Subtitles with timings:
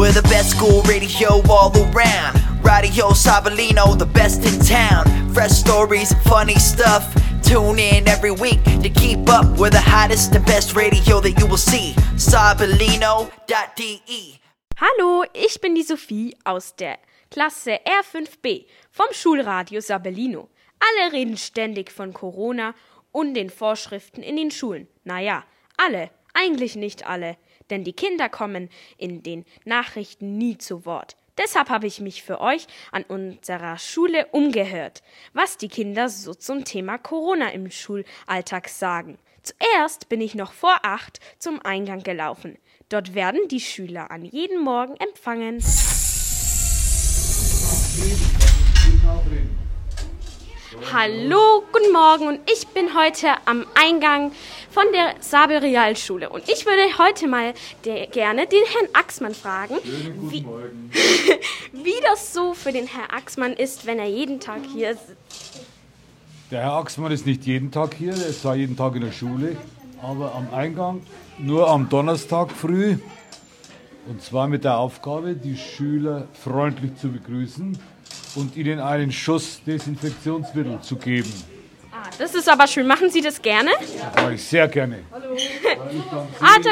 [0.00, 2.40] We're the best school radio all around.
[2.64, 5.04] Radio Sabalino, the best in town.
[5.34, 7.04] Fresh stories, funny stuff.
[7.42, 11.44] Tune in every week to keep up with the hottest and best radio that you
[11.44, 11.92] will see.
[12.16, 13.28] Sabalino.de.
[14.78, 16.98] Hallo, ich bin die Sophie aus der
[17.30, 20.48] Klasse R5b vom Schulradio Sabellino.
[20.78, 22.74] Alle reden ständig von Corona
[23.12, 24.88] und den Vorschriften in den Schulen.
[25.04, 25.44] Naja,
[25.76, 27.36] alle, eigentlich nicht alle,
[27.70, 31.16] denn die Kinder kommen in den Nachrichten nie zu Wort.
[31.38, 35.02] Deshalb habe ich mich für euch an unserer Schule umgehört,
[35.32, 39.18] was die Kinder so zum Thema Corona im Schulalltag sagen.
[39.42, 42.58] Zuerst bin ich noch vor acht zum Eingang gelaufen.
[42.90, 45.62] Dort werden die Schüler an jedem Morgen empfangen.
[50.92, 54.32] Hallo, guten Morgen und ich bin heute am Eingang
[54.70, 59.76] von der Sabel Realschule und ich würde heute mal de- gerne den Herrn Axmann fragen,
[60.30, 60.44] wie,
[61.72, 65.64] wie das so für den Herrn Axmann ist, wenn er jeden Tag hier sitzt.
[66.50, 69.12] Der Herr Axmann ist nicht jeden Tag hier, er ist zwar jeden Tag in der
[69.12, 69.56] Schule,
[70.02, 71.02] aber am Eingang
[71.38, 72.96] nur am Donnerstag früh.
[74.08, 77.78] Und zwar mit der Aufgabe, die Schüler freundlich zu begrüßen
[78.34, 81.32] und ihnen einen Schuss Desinfektionsmittel zu geben.
[82.10, 82.86] Ah, das ist aber schön.
[82.86, 83.70] Machen Sie das gerne?
[83.78, 84.98] Das mache ich sehr gerne.
[86.40, 86.70] Ah, da,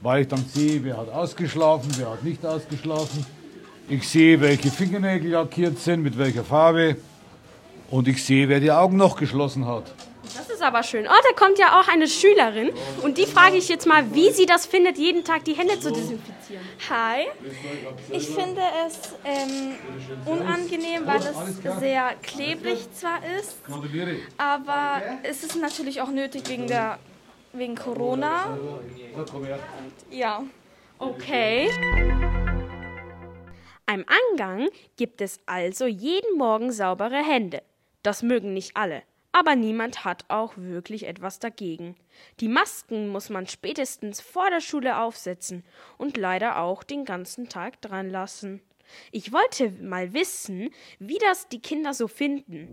[0.00, 3.26] Weil ich dann sehe, wer hat ausgeschlafen, wer hat nicht ausgeschlafen.
[3.88, 6.96] Ich sehe, welche Fingernägel lackiert sind, mit welcher Farbe.
[7.90, 9.84] Und ich sehe, wer die Augen noch geschlossen hat.
[10.66, 11.06] Aber schön.
[11.06, 12.72] Oh, da kommt ja auch eine Schülerin
[13.02, 15.92] und die frage ich jetzt mal, wie sie das findet, jeden Tag die Hände zu
[15.92, 16.62] desinfizieren.
[16.90, 17.26] Hi.
[18.10, 19.76] Ich finde es ähm,
[20.26, 23.56] unangenehm, weil es sehr klebrig zwar ist,
[24.36, 26.98] aber es ist natürlich auch nötig wegen der
[27.52, 28.58] wegen Corona.
[30.10, 30.42] Ja.
[30.98, 31.70] Okay.
[33.86, 37.62] Am Eingang gibt es also jeden Morgen saubere Hände.
[38.02, 39.02] Das mögen nicht alle,
[39.38, 41.94] aber niemand hat auch wirklich etwas dagegen.
[42.40, 45.62] Die Masken muss man spätestens vor der Schule aufsetzen
[45.98, 48.62] und leider auch den ganzen Tag dran lassen.
[49.12, 50.70] Ich wollte mal wissen,
[51.00, 52.68] wie das die Kinder so finden.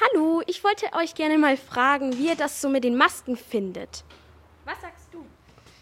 [0.00, 4.04] Hallo, ich wollte euch gerne mal fragen, wie ihr das so mit den Masken findet.
[4.64, 5.22] Was sagst du?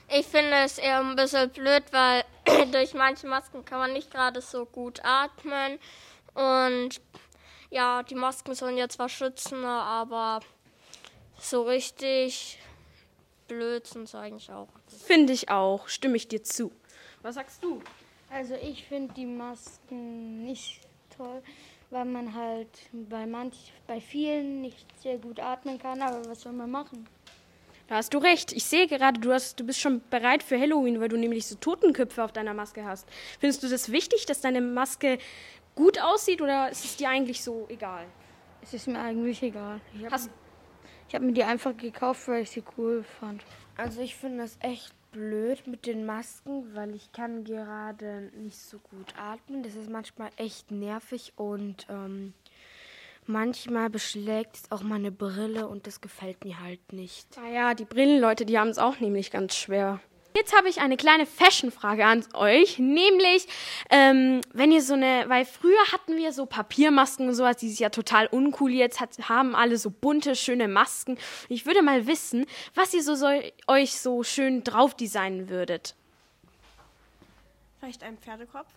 [0.08, 2.24] Ich finde es eher ein bisschen blöd, weil
[2.72, 5.78] durch manche Masken kann man nicht gerade so gut atmen.
[6.34, 7.00] Und
[7.72, 10.40] ja, die Masken sollen ja zwar schützen, aber
[11.38, 12.58] so richtig
[13.48, 14.68] blöd sind sie eigentlich auch.
[14.86, 16.70] Finde ich auch, stimme ich dir zu.
[17.22, 17.82] Was sagst du?
[18.30, 20.80] Also ich finde die Masken nicht
[21.16, 21.42] toll,
[21.90, 26.52] weil man halt bei manch, bei vielen nicht sehr gut atmen kann, aber was soll
[26.52, 27.08] man machen?
[27.92, 28.52] Da hast du recht.
[28.52, 31.56] Ich sehe gerade, du, hast, du bist schon bereit für Halloween, weil du nämlich so
[31.56, 33.06] Totenköpfe auf deiner Maske hast.
[33.38, 35.18] Findest du das wichtig, dass deine Maske
[35.74, 38.06] gut aussieht oder ist es dir eigentlich so egal?
[38.62, 39.78] Es ist mir eigentlich egal.
[39.94, 40.22] Ich habe
[41.12, 43.44] hab mir die einfach gekauft, weil ich sie cool fand.
[43.76, 48.78] Also ich finde es echt blöd mit den Masken, weil ich kann gerade nicht so
[48.78, 49.62] gut atmen.
[49.62, 52.32] Das ist manchmal echt nervig und ähm,
[53.26, 57.26] manchmal beschlägt es auch meine Brille und das gefällt mir halt nicht.
[57.36, 60.00] naja, die Brillenleute, die haben es auch nämlich ganz schwer.
[60.34, 63.46] Jetzt habe ich eine kleine Fashion-Frage an euch, nämlich,
[63.90, 67.78] ähm, wenn ihr so eine, weil früher hatten wir so Papiermasken und sowas, die ist
[67.78, 71.18] ja total uncool, jetzt hat, haben alle so bunte, schöne Masken.
[71.48, 75.94] Ich würde mal wissen, was ihr so soll, euch so schön drauf designen würdet.
[77.78, 78.68] Vielleicht ein Pferdekopf?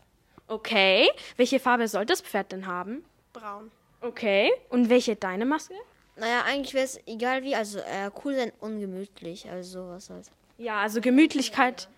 [0.47, 3.05] Okay, welche Farbe soll das Pferd denn haben?
[3.31, 3.72] Braun.
[4.05, 5.73] Okay, und welche deine Maske?
[6.16, 10.29] Naja, eigentlich wäre es egal wie, also äh, cool sein, ungemütlich, also sowas halt.
[10.57, 11.89] Ja, also Gemütlichkeit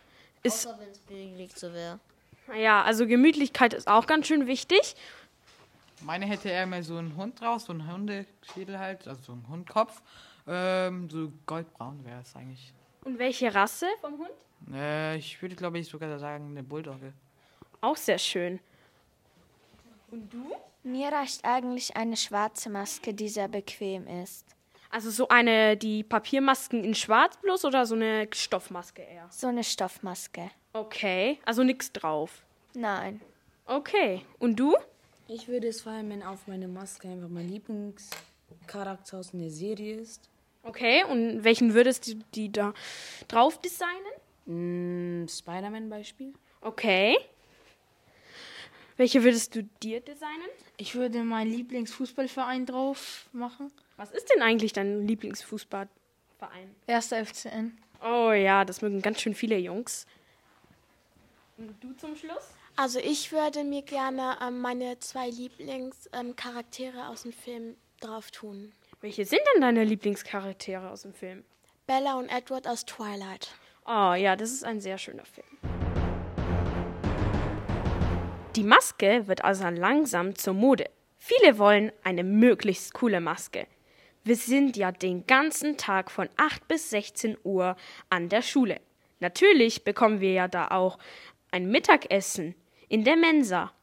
[0.41, 1.99] ist, Außer wenn es billig so wäre.
[2.55, 4.95] ja, also Gemütlichkeit ist auch ganz schön wichtig.
[6.01, 9.47] Meine hätte eher mal so einen Hund draus, so einen Hundeschädel halt, also so einen
[9.49, 10.01] Hundkopf.
[10.47, 12.73] Ähm, so goldbraun wäre es eigentlich.
[13.03, 14.73] Und welche Rasse vom Hund?
[14.73, 17.11] Äh, ich würde, glaube ich, sogar sagen, eine Bulldogge.
[17.81, 18.59] Auch sehr schön.
[20.83, 24.45] Mir reicht eigentlich eine schwarze Maske, die sehr bequem ist.
[24.89, 29.27] Also so eine, die Papiermasken in schwarz bloß oder so eine Stoffmaske eher?
[29.29, 30.49] So eine Stoffmaske.
[30.71, 32.43] Okay, also nichts drauf.
[32.73, 33.19] Nein.
[33.65, 34.75] Okay, und du?
[35.27, 40.29] Ich würde es feiern, wenn auf meine Maske einfach mein Lieblingscharakter aus einer Serie ist.
[40.63, 42.73] Okay, und welchen würdest du die da
[43.27, 45.23] drauf designen?
[45.23, 46.33] Mm, Spider-Man Beispiel.
[46.61, 47.17] Okay.
[48.97, 50.49] Welche würdest du dir designen?
[50.77, 53.71] Ich würde meinen Lieblingsfußballverein drauf machen.
[53.95, 56.75] Was ist denn eigentlich dein Lieblingsfußballverein?
[56.87, 57.77] Erster FCN.
[58.03, 60.07] Oh ja, das mögen ganz schön viele Jungs.
[61.57, 62.53] Und du zum Schluss?
[62.75, 68.71] Also ich würde mir gerne ähm, meine zwei Lieblingscharaktere ähm, aus dem Film drauf tun.
[69.01, 71.43] Welche sind denn deine Lieblingscharaktere aus dem Film?
[71.85, 73.49] Bella und Edward aus Twilight.
[73.85, 75.76] Oh ja, das ist ein sehr schöner Film.
[78.57, 80.89] Die Maske wird also langsam zur Mode.
[81.19, 83.67] Viele wollen eine möglichst coole Maske.
[84.23, 87.77] Wir sind ja den ganzen Tag von 8 bis 16 Uhr
[88.09, 88.81] an der Schule.
[89.19, 90.97] Natürlich bekommen wir ja da auch
[91.51, 92.55] ein Mittagessen
[92.89, 93.73] in der Mensa.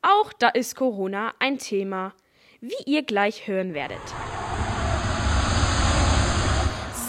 [0.00, 2.14] Auch da ist Corona ein Thema,
[2.62, 4.00] wie ihr gleich hören werdet.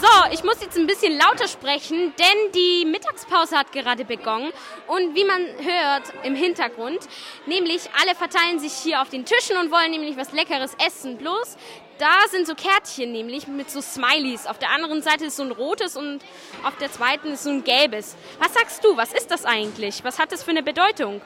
[0.02, 4.50] So, ich muss jetzt ein bisschen lauter sprechen, denn die Mittagspause hat gerade begonnen.
[4.86, 6.98] Und wie man hört im Hintergrund,
[7.46, 11.16] nämlich alle verteilen sich hier auf den Tischen und wollen nämlich was Leckeres essen.
[11.16, 11.56] Bloß,
[11.98, 14.46] da sind so Kärtchen nämlich mit so Smileys.
[14.46, 16.20] Auf der anderen Seite ist so ein rotes und
[16.64, 18.16] auf der zweiten ist so ein gelbes.
[18.38, 20.04] Was sagst du, was ist das eigentlich?
[20.04, 21.20] Was hat das für eine Bedeutung?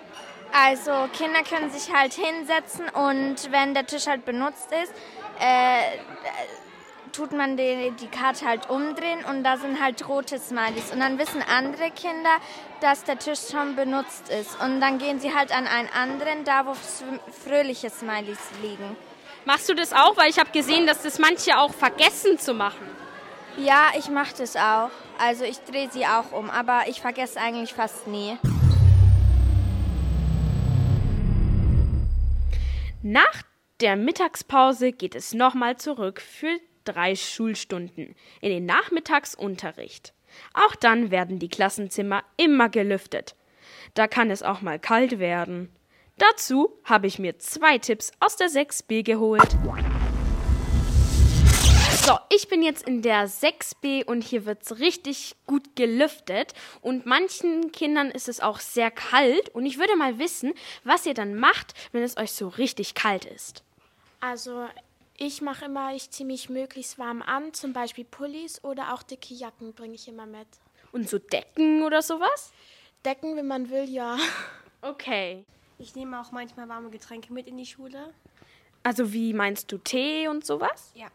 [0.52, 4.92] Also Kinder können sich halt hinsetzen und wenn der Tisch halt benutzt ist,
[5.40, 5.98] äh,
[7.12, 10.90] tut man die, die Karte halt umdrehen und da sind halt rote Smileys.
[10.92, 12.36] Und dann wissen andere Kinder,
[12.80, 14.60] dass der Tisch schon benutzt ist.
[14.60, 18.96] Und dann gehen sie halt an einen anderen, da wo fröhliche Smileys liegen.
[19.44, 20.16] Machst du das auch?
[20.16, 22.86] Weil ich habe gesehen, dass das manche auch vergessen zu machen.
[23.56, 24.90] Ja, ich mache das auch.
[25.18, 28.38] Also ich drehe sie auch um, aber ich vergesse eigentlich fast nie.
[33.02, 33.42] Nach
[33.80, 40.12] der Mittagspause geht es nochmal zurück für drei Schulstunden in den Nachmittagsunterricht.
[40.54, 43.34] Auch dann werden die Klassenzimmer immer gelüftet.
[43.94, 45.70] Da kann es auch mal kalt werden.
[46.18, 49.56] Dazu habe ich mir zwei Tipps aus der 6b geholt.
[52.04, 57.06] So, ich bin jetzt in der 6b und hier wird es richtig gut gelüftet und
[57.06, 60.52] manchen Kindern ist es auch sehr kalt und ich würde mal wissen,
[60.82, 63.62] was ihr dann macht, wenn es euch so richtig kalt ist.
[64.18, 64.66] Also
[65.16, 69.34] ich mache immer, ich ziehe mich möglichst warm an, zum Beispiel Pullis oder auch dicke
[69.34, 70.48] Jacken bringe ich immer mit.
[70.92, 72.52] Und so Decken oder sowas?
[73.04, 74.16] Decken, wenn man will, ja.
[74.80, 75.44] Okay.
[75.78, 78.12] Ich nehme auch manchmal warme Getränke mit in die Schule.
[78.82, 80.92] Also wie meinst du Tee und sowas?
[80.94, 81.08] Ja.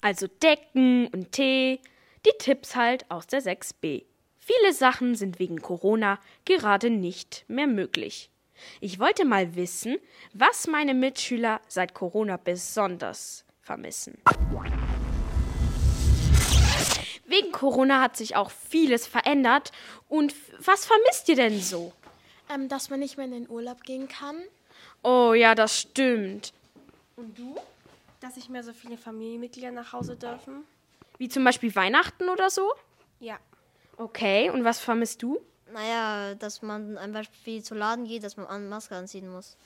[0.00, 1.80] Also Decken und Tee,
[2.26, 4.04] die Tipps halt aus der 6b.
[4.38, 8.30] Viele Sachen sind wegen Corona gerade nicht mehr möglich.
[8.80, 9.98] Ich wollte mal wissen,
[10.32, 14.18] was meine Mitschüler seit Corona besonders vermissen.
[17.26, 19.70] Wegen Corona hat sich auch vieles verändert.
[20.08, 21.92] Und was vermisst ihr denn so?
[22.50, 24.36] Ähm, dass man nicht mehr in den Urlaub gehen kann.
[25.02, 26.52] Oh ja, das stimmt.
[27.16, 27.56] Und du?
[28.20, 30.64] Dass nicht mehr so viele Familienmitglieder nach Hause dürfen.
[31.18, 32.72] Wie zum Beispiel Weihnachten oder so?
[33.20, 33.38] Ja.
[33.96, 35.40] Okay, und was vermisst du?
[35.72, 39.56] Naja, dass man einfach wie zu Laden geht, dass man eine Maske anziehen muss.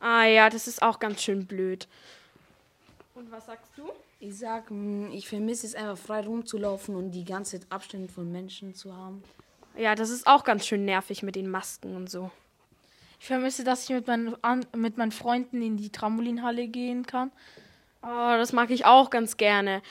[0.00, 1.88] Ah ja, das ist auch ganz schön blöd.
[3.14, 3.90] Und was sagst du?
[4.20, 8.74] Ich sag, hm, ich vermisse es einfach frei rumzulaufen und die ganze Abstände von Menschen
[8.74, 9.22] zu haben.
[9.76, 12.30] Ja, das ist auch ganz schön nervig mit den Masken und so.
[13.20, 14.36] Ich vermisse, dass ich mit meinen,
[14.74, 17.30] mit meinen Freunden in die Trampolinhalle gehen kann.
[18.02, 19.82] Oh, das mag ich auch ganz gerne.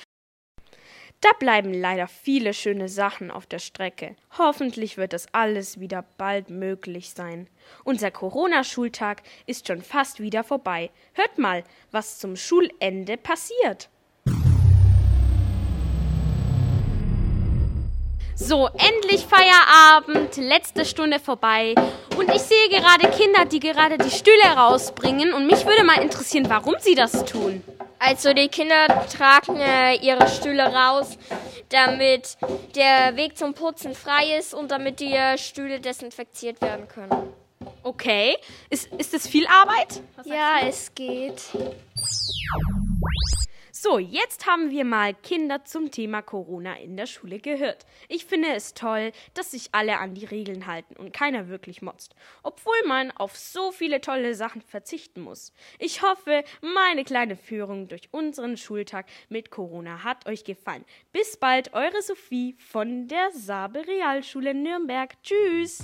[1.21, 4.15] Da bleiben leider viele schöne Sachen auf der Strecke.
[4.37, 7.47] Hoffentlich wird das alles wieder bald möglich sein.
[7.83, 10.91] Unser Corona-Schultag ist schon fast wieder vorbei.
[11.13, 13.89] Hört mal, was zum Schulende passiert.
[18.37, 21.73] So, endlich Feierabend, letzte Stunde vorbei.
[22.17, 25.33] Und ich sehe gerade Kinder, die gerade die Stühle rausbringen.
[25.33, 27.63] Und mich würde mal interessieren, warum sie das tun.
[28.07, 31.17] Also die Kinder tragen äh, ihre Stühle raus,
[31.69, 32.37] damit
[32.75, 37.33] der Weg zum Putzen frei ist und damit die äh, Stühle desinfiziert werden können.
[37.81, 38.37] Okay.
[38.69, 40.01] Ist, ist das viel Arbeit?
[40.23, 41.41] Ja, es geht.
[43.87, 47.85] So, jetzt haben wir mal Kinder zum Thema Corona in der Schule gehört.
[48.07, 52.15] Ich finde es toll, dass sich alle an die Regeln halten und keiner wirklich motzt,
[52.41, 55.53] obwohl man auf so viele tolle Sachen verzichten muss.
[55.77, 60.83] Ich hoffe, meine kleine Führung durch unseren Schultag mit Corona hat euch gefallen.
[61.11, 65.13] Bis bald, eure Sophie von der Sabe Realschule Nürnberg.
[65.21, 65.83] Tschüss!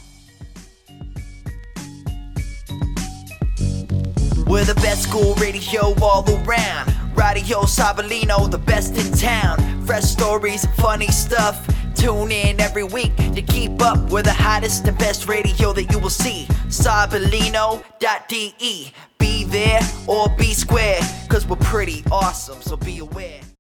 [4.47, 7.00] We're the best school radio all around.
[7.15, 9.57] Radio Sabalino, the best in town.
[9.85, 11.67] Fresh stories, funny stuff.
[11.95, 15.99] Tune in every week to keep up with the hottest and best radio that you
[15.99, 16.45] will see.
[16.67, 17.83] Sabalino.de.
[19.19, 20.99] Be there or be square,
[21.29, 23.50] cause we're pretty awesome, so be aware.